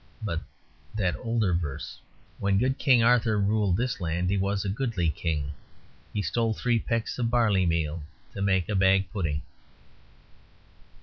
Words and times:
But 0.23 0.41
that 0.95 1.15
older 1.17 1.53
verse 1.53 1.99
When 2.39 2.57
good 2.57 2.79
King 2.79 3.03
Arthur 3.03 3.39
ruled 3.39 3.77
this 3.77 4.01
land 4.01 4.31
He 4.31 4.37
was 4.39 4.65
a 4.65 4.69
goodly 4.69 5.11
King 5.11 5.51
He 6.11 6.23
stole 6.23 6.55
three 6.55 6.79
pecks 6.79 7.19
of 7.19 7.29
barley 7.29 7.67
meal 7.67 8.01
To 8.33 8.41
make 8.41 8.67
a 8.67 8.73
bag 8.73 9.11
pudding. 9.13 9.43